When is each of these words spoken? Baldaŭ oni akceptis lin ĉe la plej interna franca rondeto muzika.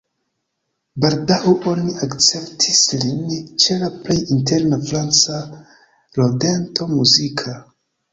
Baldaŭ 1.03 1.35
oni 1.71 1.91
akceptis 2.07 2.79
lin 3.03 3.19
ĉe 3.65 3.77
la 3.81 3.89
plej 4.07 4.17
interna 4.37 4.79
franca 4.87 5.37
rondeto 6.21 6.89
muzika. 6.95 7.55